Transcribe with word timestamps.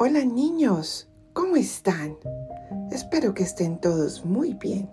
Hola 0.00 0.24
niños, 0.24 1.08
¿cómo 1.32 1.56
están? 1.56 2.18
Espero 2.92 3.34
que 3.34 3.42
estén 3.42 3.80
todos 3.80 4.24
muy 4.24 4.54
bien. 4.54 4.88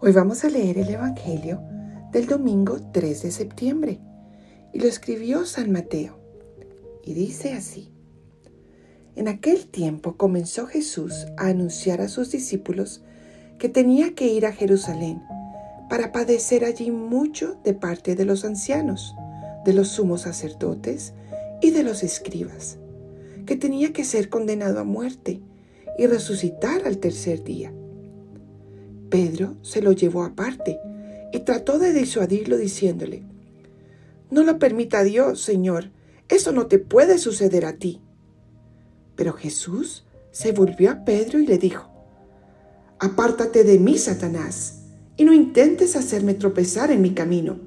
Hoy 0.00 0.10
vamos 0.10 0.42
a 0.42 0.50
leer 0.50 0.78
el 0.78 0.90
Evangelio 0.90 1.62
del 2.10 2.26
domingo 2.26 2.80
3 2.90 3.22
de 3.22 3.30
septiembre 3.30 4.00
y 4.72 4.80
lo 4.80 4.88
escribió 4.88 5.46
San 5.46 5.70
Mateo. 5.70 6.18
Y 7.04 7.14
dice 7.14 7.52
así. 7.52 7.92
En 9.14 9.28
aquel 9.28 9.68
tiempo 9.68 10.16
comenzó 10.16 10.66
Jesús 10.66 11.28
a 11.36 11.46
anunciar 11.46 12.00
a 12.00 12.08
sus 12.08 12.32
discípulos 12.32 13.04
que 13.60 13.68
tenía 13.68 14.16
que 14.16 14.26
ir 14.26 14.44
a 14.44 14.52
Jerusalén 14.52 15.22
para 15.88 16.10
padecer 16.10 16.64
allí 16.64 16.90
mucho 16.90 17.60
de 17.62 17.74
parte 17.74 18.16
de 18.16 18.24
los 18.24 18.44
ancianos, 18.44 19.14
de 19.64 19.72
los 19.72 19.86
sumos 19.86 20.22
sacerdotes 20.22 21.14
y 21.60 21.70
de 21.70 21.84
los 21.84 22.02
escribas 22.02 22.80
que 23.46 23.56
tenía 23.56 23.92
que 23.92 24.04
ser 24.04 24.28
condenado 24.28 24.80
a 24.80 24.84
muerte 24.84 25.40
y 25.98 26.06
resucitar 26.06 26.86
al 26.86 26.98
tercer 26.98 27.44
día. 27.44 27.72
Pedro 29.10 29.56
se 29.62 29.82
lo 29.82 29.92
llevó 29.92 30.24
aparte 30.24 30.78
y 31.32 31.40
trató 31.40 31.78
de 31.78 31.92
disuadirlo 31.92 32.56
diciéndole, 32.56 33.24
No 34.30 34.42
lo 34.42 34.58
permita 34.58 35.02
Dios, 35.02 35.40
Señor, 35.42 35.90
eso 36.28 36.52
no 36.52 36.66
te 36.66 36.78
puede 36.78 37.18
suceder 37.18 37.66
a 37.66 37.74
ti. 37.74 38.00
Pero 39.16 39.32
Jesús 39.34 40.06
se 40.30 40.52
volvió 40.52 40.90
a 40.90 41.04
Pedro 41.04 41.38
y 41.40 41.46
le 41.46 41.58
dijo, 41.58 41.90
Apártate 42.98 43.64
de 43.64 43.78
mí, 43.78 43.98
Satanás, 43.98 44.84
y 45.16 45.24
no 45.24 45.32
intentes 45.32 45.96
hacerme 45.96 46.34
tropezar 46.34 46.90
en 46.90 47.02
mi 47.02 47.10
camino, 47.10 47.58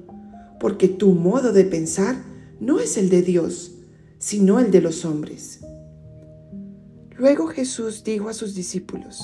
porque 0.58 0.88
tu 0.88 1.12
modo 1.12 1.52
de 1.52 1.64
pensar 1.64 2.16
no 2.58 2.80
es 2.80 2.96
el 2.96 3.10
de 3.10 3.22
Dios, 3.22 3.75
sino 4.26 4.58
el 4.58 4.72
de 4.72 4.80
los 4.80 5.04
hombres. 5.04 5.60
Luego 7.16 7.46
Jesús 7.46 8.02
dijo 8.02 8.28
a 8.28 8.32
sus 8.32 8.56
discípulos, 8.56 9.22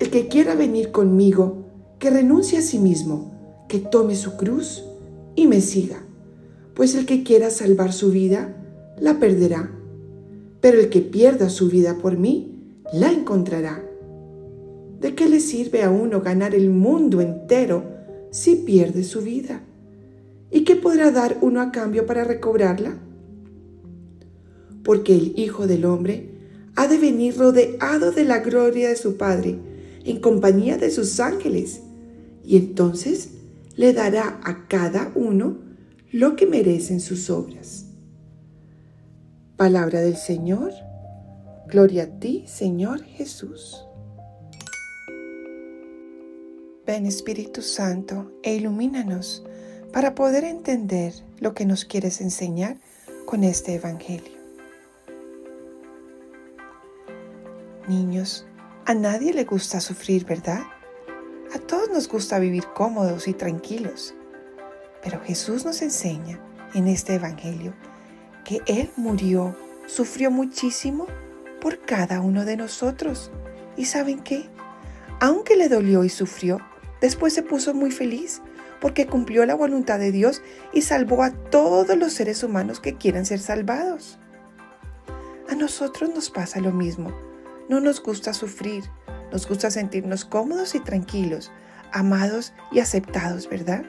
El 0.00 0.08
que 0.08 0.28
quiera 0.28 0.54
venir 0.54 0.92
conmigo, 0.92 1.66
que 1.98 2.08
renuncie 2.08 2.56
a 2.56 2.62
sí 2.62 2.78
mismo, 2.78 3.32
que 3.68 3.78
tome 3.78 4.16
su 4.16 4.38
cruz 4.38 4.82
y 5.34 5.46
me 5.46 5.60
siga, 5.60 5.98
pues 6.72 6.94
el 6.94 7.04
que 7.04 7.22
quiera 7.22 7.50
salvar 7.50 7.92
su 7.92 8.10
vida, 8.10 8.56
la 8.98 9.20
perderá, 9.20 9.70
pero 10.62 10.80
el 10.80 10.88
que 10.88 11.02
pierda 11.02 11.50
su 11.50 11.68
vida 11.68 11.98
por 11.98 12.16
mí, 12.16 12.80
la 12.94 13.12
encontrará. 13.12 13.84
¿De 15.02 15.14
qué 15.14 15.28
le 15.28 15.38
sirve 15.38 15.82
a 15.82 15.90
uno 15.90 16.22
ganar 16.22 16.54
el 16.54 16.70
mundo 16.70 17.20
entero 17.20 17.84
si 18.30 18.56
pierde 18.56 19.04
su 19.04 19.20
vida? 19.20 19.60
¿Y 20.50 20.64
qué 20.64 20.76
podrá 20.76 21.10
dar 21.10 21.36
uno 21.42 21.60
a 21.60 21.72
cambio 21.72 22.06
para 22.06 22.24
recobrarla? 22.24 23.02
Porque 24.86 25.16
el 25.16 25.36
Hijo 25.36 25.66
del 25.66 25.84
Hombre 25.84 26.30
ha 26.76 26.86
de 26.86 26.96
venir 26.96 27.36
rodeado 27.36 28.12
de 28.12 28.24
la 28.24 28.38
gloria 28.38 28.88
de 28.88 28.94
su 28.94 29.16
Padre, 29.16 29.58
en 30.04 30.20
compañía 30.20 30.78
de 30.78 30.92
sus 30.92 31.18
ángeles, 31.18 31.80
y 32.44 32.56
entonces 32.56 33.30
le 33.74 33.92
dará 33.92 34.40
a 34.44 34.68
cada 34.68 35.10
uno 35.16 35.58
lo 36.12 36.36
que 36.36 36.46
merecen 36.46 37.00
sus 37.00 37.30
obras. 37.30 37.86
Palabra 39.56 40.00
del 40.02 40.16
Señor, 40.16 40.70
gloria 41.66 42.04
a 42.04 42.20
ti, 42.20 42.44
Señor 42.46 43.02
Jesús. 43.02 43.84
Ven 46.86 47.06
Espíritu 47.06 47.60
Santo 47.60 48.30
e 48.44 48.54
ilumínanos 48.54 49.42
para 49.92 50.14
poder 50.14 50.44
entender 50.44 51.12
lo 51.40 51.54
que 51.54 51.66
nos 51.66 51.84
quieres 51.84 52.20
enseñar 52.20 52.76
con 53.24 53.42
este 53.42 53.74
Evangelio. 53.74 54.35
Niños, 57.88 58.44
a 58.84 58.94
nadie 58.94 59.32
le 59.32 59.44
gusta 59.44 59.80
sufrir, 59.80 60.24
¿verdad? 60.24 60.62
A 61.54 61.58
todos 61.60 61.88
nos 61.88 62.08
gusta 62.08 62.40
vivir 62.40 62.64
cómodos 62.74 63.28
y 63.28 63.32
tranquilos. 63.32 64.12
Pero 65.04 65.20
Jesús 65.20 65.64
nos 65.64 65.82
enseña 65.82 66.40
en 66.74 66.88
este 66.88 67.14
Evangelio 67.14 67.74
que 68.44 68.60
Él 68.66 68.90
murió, 68.96 69.56
sufrió 69.86 70.32
muchísimo 70.32 71.06
por 71.60 71.78
cada 71.80 72.20
uno 72.20 72.44
de 72.44 72.56
nosotros. 72.56 73.30
¿Y 73.76 73.84
saben 73.84 74.18
qué? 74.18 74.48
Aunque 75.20 75.54
le 75.54 75.68
dolió 75.68 76.02
y 76.02 76.08
sufrió, 76.08 76.58
después 77.00 77.34
se 77.34 77.44
puso 77.44 77.72
muy 77.72 77.92
feliz 77.92 78.42
porque 78.80 79.06
cumplió 79.06 79.46
la 79.46 79.54
voluntad 79.54 80.00
de 80.00 80.10
Dios 80.10 80.42
y 80.72 80.82
salvó 80.82 81.22
a 81.22 81.30
todos 81.30 81.96
los 81.96 82.12
seres 82.12 82.42
humanos 82.42 82.80
que 82.80 82.96
quieran 82.96 83.26
ser 83.26 83.38
salvados. 83.38 84.18
A 85.48 85.54
nosotros 85.54 86.10
nos 86.12 86.30
pasa 86.30 86.58
lo 86.58 86.72
mismo 86.72 87.12
no 87.68 87.80
nos 87.80 88.02
gusta 88.02 88.32
sufrir, 88.32 88.84
nos 89.32 89.48
gusta 89.48 89.70
sentirnos 89.70 90.24
cómodos 90.24 90.74
y 90.74 90.80
tranquilos, 90.80 91.52
amados 91.92 92.52
y 92.72 92.80
aceptados, 92.80 93.48
¿verdad? 93.48 93.84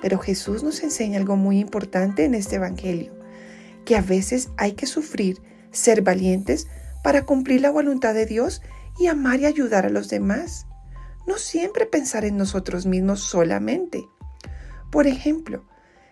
Pero 0.00 0.18
Jesús 0.18 0.62
nos 0.62 0.82
enseña 0.82 1.18
algo 1.18 1.36
muy 1.36 1.58
importante 1.58 2.24
en 2.24 2.34
este 2.34 2.56
Evangelio, 2.56 3.12
que 3.84 3.96
a 3.96 4.02
veces 4.02 4.50
hay 4.56 4.72
que 4.72 4.86
sufrir, 4.86 5.42
ser 5.70 6.02
valientes 6.02 6.68
para 7.02 7.24
cumplir 7.24 7.60
la 7.60 7.70
voluntad 7.70 8.14
de 8.14 8.26
Dios 8.26 8.62
y 8.98 9.06
amar 9.06 9.40
y 9.40 9.46
ayudar 9.46 9.86
a 9.86 9.90
los 9.90 10.08
demás. 10.08 10.66
No 11.26 11.38
siempre 11.38 11.86
pensar 11.86 12.24
en 12.24 12.36
nosotros 12.36 12.86
mismos 12.86 13.20
solamente. 13.20 14.06
Por 14.90 15.06
ejemplo, 15.06 15.64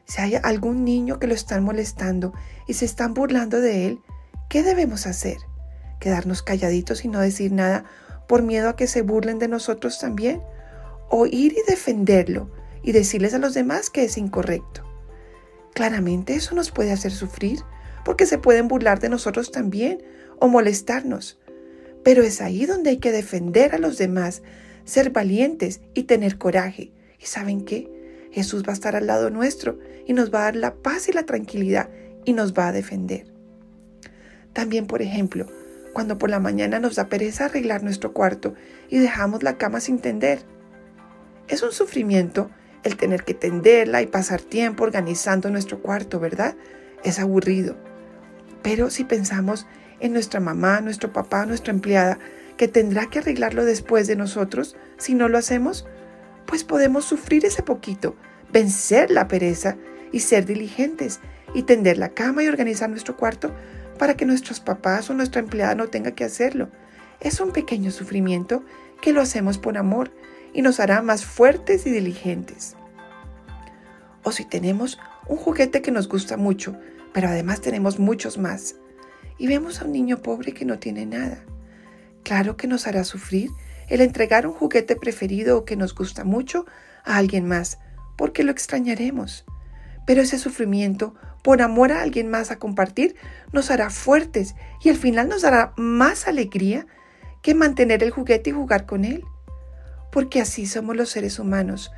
si 0.06 0.20
hay 0.20 0.34
algún 0.42 0.84
niño 0.84 1.18
que 1.18 1.26
lo 1.26 1.34
están 1.34 1.62
molestando 1.62 2.32
y 2.66 2.74
se 2.74 2.84
están 2.84 3.14
burlando 3.14 3.60
de 3.60 3.86
él, 3.86 4.00
¿qué 4.48 4.62
debemos 4.62 5.06
hacer? 5.06 5.38
Quedarnos 6.02 6.42
calladitos 6.42 7.04
y 7.04 7.08
no 7.08 7.20
decir 7.20 7.52
nada 7.52 7.84
por 8.26 8.42
miedo 8.42 8.68
a 8.68 8.74
que 8.74 8.88
se 8.88 9.02
burlen 9.02 9.38
de 9.38 9.46
nosotros 9.46 10.00
también, 10.00 10.42
o 11.08 11.26
ir 11.26 11.52
y 11.52 11.70
defenderlo 11.70 12.50
y 12.82 12.90
decirles 12.90 13.34
a 13.34 13.38
los 13.38 13.54
demás 13.54 13.88
que 13.88 14.02
es 14.02 14.18
incorrecto. 14.18 14.82
Claramente 15.74 16.34
eso 16.34 16.56
nos 16.56 16.72
puede 16.72 16.90
hacer 16.90 17.12
sufrir, 17.12 17.60
porque 18.04 18.26
se 18.26 18.38
pueden 18.38 18.66
burlar 18.66 18.98
de 18.98 19.10
nosotros 19.10 19.52
también 19.52 20.02
o 20.40 20.48
molestarnos. 20.48 21.38
Pero 22.02 22.24
es 22.24 22.40
ahí 22.40 22.66
donde 22.66 22.90
hay 22.90 22.96
que 22.98 23.12
defender 23.12 23.72
a 23.72 23.78
los 23.78 23.96
demás, 23.96 24.42
ser 24.84 25.10
valientes 25.10 25.80
y 25.94 26.04
tener 26.04 26.36
coraje. 26.36 26.90
¿Y 27.20 27.26
saben 27.26 27.64
qué? 27.64 27.88
Jesús 28.32 28.64
va 28.66 28.70
a 28.70 28.74
estar 28.74 28.96
al 28.96 29.06
lado 29.06 29.30
nuestro 29.30 29.78
y 30.04 30.14
nos 30.14 30.34
va 30.34 30.40
a 30.40 30.44
dar 30.44 30.56
la 30.56 30.74
paz 30.74 31.08
y 31.08 31.12
la 31.12 31.26
tranquilidad 31.26 31.90
y 32.24 32.32
nos 32.32 32.54
va 32.54 32.68
a 32.68 32.72
defender. 32.72 33.26
También, 34.52 34.86
por 34.86 35.00
ejemplo, 35.00 35.46
cuando 35.92 36.18
por 36.18 36.30
la 36.30 36.40
mañana 36.40 36.80
nos 36.80 36.96
da 36.96 37.08
pereza 37.08 37.46
arreglar 37.46 37.82
nuestro 37.82 38.12
cuarto 38.12 38.54
y 38.88 38.98
dejamos 38.98 39.42
la 39.42 39.58
cama 39.58 39.80
sin 39.80 39.98
tender. 39.98 40.40
Es 41.48 41.62
un 41.62 41.72
sufrimiento 41.72 42.50
el 42.82 42.96
tener 42.96 43.24
que 43.24 43.34
tenderla 43.34 44.02
y 44.02 44.06
pasar 44.06 44.40
tiempo 44.40 44.84
organizando 44.84 45.50
nuestro 45.50 45.80
cuarto, 45.80 46.18
¿verdad? 46.18 46.56
Es 47.04 47.18
aburrido. 47.18 47.76
Pero 48.62 48.90
si 48.90 49.04
pensamos 49.04 49.66
en 50.00 50.12
nuestra 50.12 50.40
mamá, 50.40 50.80
nuestro 50.80 51.12
papá, 51.12 51.46
nuestra 51.46 51.72
empleada, 51.72 52.18
que 52.56 52.68
tendrá 52.68 53.06
que 53.06 53.20
arreglarlo 53.20 53.64
después 53.64 54.06
de 54.06 54.16
nosotros, 54.16 54.76
si 54.96 55.14
no 55.14 55.28
lo 55.28 55.38
hacemos, 55.38 55.86
pues 56.46 56.64
podemos 56.64 57.04
sufrir 57.04 57.44
ese 57.44 57.62
poquito, 57.62 58.16
vencer 58.52 59.10
la 59.10 59.28
pereza 59.28 59.76
y 60.10 60.20
ser 60.20 60.44
diligentes 60.44 61.20
y 61.54 61.62
tender 61.62 61.98
la 61.98 62.10
cama 62.10 62.42
y 62.42 62.48
organizar 62.48 62.90
nuestro 62.90 63.16
cuarto 63.16 63.52
para 64.02 64.16
que 64.16 64.26
nuestros 64.26 64.58
papás 64.58 65.08
o 65.10 65.14
nuestra 65.14 65.40
empleada 65.40 65.76
no 65.76 65.86
tenga 65.86 66.10
que 66.10 66.24
hacerlo. 66.24 66.70
Es 67.20 67.38
un 67.38 67.52
pequeño 67.52 67.92
sufrimiento 67.92 68.64
que 69.00 69.12
lo 69.12 69.20
hacemos 69.20 69.58
por 69.58 69.78
amor 69.78 70.10
y 70.52 70.62
nos 70.62 70.80
hará 70.80 71.02
más 71.02 71.24
fuertes 71.24 71.86
y 71.86 71.90
diligentes. 71.90 72.74
O 74.24 74.32
si 74.32 74.44
tenemos 74.44 74.98
un 75.28 75.36
juguete 75.36 75.82
que 75.82 75.92
nos 75.92 76.08
gusta 76.08 76.36
mucho, 76.36 76.76
pero 77.12 77.28
además 77.28 77.60
tenemos 77.60 78.00
muchos 78.00 78.38
más, 78.38 78.74
y 79.38 79.46
vemos 79.46 79.80
a 79.80 79.84
un 79.84 79.92
niño 79.92 80.20
pobre 80.20 80.52
que 80.52 80.64
no 80.64 80.80
tiene 80.80 81.06
nada. 81.06 81.44
Claro 82.24 82.56
que 82.56 82.66
nos 82.66 82.88
hará 82.88 83.04
sufrir 83.04 83.50
el 83.86 84.00
entregar 84.00 84.48
un 84.48 84.52
juguete 84.52 84.96
preferido 84.96 85.58
o 85.58 85.64
que 85.64 85.76
nos 85.76 85.94
gusta 85.94 86.24
mucho 86.24 86.66
a 87.04 87.18
alguien 87.18 87.46
más, 87.46 87.78
porque 88.16 88.42
lo 88.42 88.50
extrañaremos. 88.50 89.44
Pero 90.06 90.22
ese 90.22 90.38
sufrimiento 90.38 91.14
por 91.42 91.60
amor 91.60 91.92
a 91.92 92.02
alguien 92.02 92.30
más 92.30 92.50
a 92.50 92.58
compartir, 92.58 93.16
nos 93.52 93.70
hará 93.70 93.90
fuertes 93.90 94.54
y 94.82 94.88
al 94.88 94.96
final 94.96 95.28
nos 95.28 95.42
dará 95.42 95.72
más 95.76 96.28
alegría 96.28 96.86
que 97.42 97.54
mantener 97.54 98.02
el 98.04 98.12
juguete 98.12 98.50
y 98.50 98.52
jugar 98.52 98.86
con 98.86 99.04
él. 99.04 99.24
Porque 100.12 100.40
así 100.40 100.66
somos 100.66 100.96
los 100.96 101.10
seres 101.10 101.38
humanos. 101.38 101.90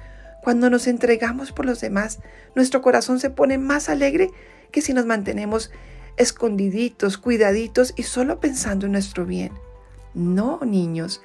Cuando 0.42 0.70
nos 0.70 0.86
entregamos 0.86 1.52
por 1.52 1.66
los 1.66 1.80
demás, 1.80 2.20
nuestro 2.54 2.80
corazón 2.80 3.20
se 3.20 3.30
pone 3.30 3.58
más 3.58 3.88
alegre 3.88 4.30
que 4.72 4.80
si 4.80 4.92
nos 4.94 5.06
mantenemos 5.06 5.70
escondiditos, 6.16 7.18
cuidaditos 7.18 7.92
y 7.96 8.04
solo 8.04 8.40
pensando 8.40 8.86
en 8.86 8.92
nuestro 8.92 9.26
bien. 9.26 9.52
No, 10.14 10.60
niños, 10.64 11.20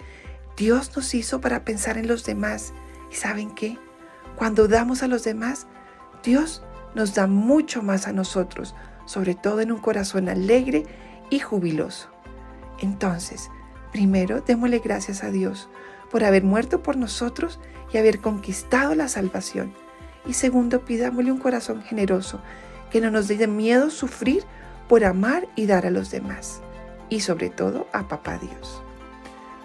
Dios 0.58 0.96
nos 0.96 1.14
hizo 1.14 1.42
para 1.42 1.64
pensar 1.64 1.98
en 1.98 2.08
los 2.08 2.26
demás. 2.26 2.74
¿Y 3.12 3.16
saben 3.16 3.54
qué? 3.56 3.78
Cuando 4.36 4.68
damos 4.68 5.04
a 5.04 5.08
los 5.08 5.24
demás, 5.24 5.68
Dios 6.24 6.64
nos 6.96 7.14
da 7.14 7.28
mucho 7.28 7.82
más 7.82 8.08
a 8.08 8.14
nosotros, 8.14 8.76
sobre 9.06 9.36
todo 9.36 9.62
en 9.62 9.72
un 9.72 9.80
corazón 9.80 10.30
alegre 10.30 10.86
y 11.30 11.40
jubiloso. 11.40 12.10
Entonces, 12.80 13.50
primero 13.92 14.42
démosle 14.42 14.80
gracias 14.80 15.24
a 15.24 15.32
Dios 15.32 15.70
por 16.12 16.24
haber 16.24 16.44
muerto 16.44 16.82
por 16.82 16.98
nosotros 16.98 17.60
y 17.94 17.98
haber 17.98 18.20
conquistado 18.20 18.96
la 18.96 19.08
salvación. 19.08 19.74
Y 20.26 20.34
segundo, 20.34 20.86
pidámosle 20.86 21.32
un 21.32 21.40
corazón 21.40 21.82
generoso, 21.82 22.42
que 22.92 23.02
no 23.02 23.12
nos 23.12 23.28
dé 23.28 23.48
miedo 23.48 23.90
sufrir 23.90 24.44
por 24.88 25.06
amar 25.06 25.48
y 25.56 25.66
dar 25.68 25.86
a 25.86 25.92
los 25.92 26.12
demás. 26.12 26.62
Y 27.10 27.22
sobre 27.22 27.50
todo 27.50 27.88
a 27.94 28.08
Papá 28.08 28.38
Dios. 28.38 28.84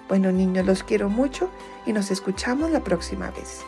Bueno 0.09 0.33
niños, 0.33 0.67
los 0.67 0.83
quiero 0.83 1.09
mucho 1.09 1.51
y 1.87 1.93
nos 1.93 2.11
escuchamos 2.11 2.71
la 2.71 2.81
próxima 2.81 3.31
vez. 3.31 3.65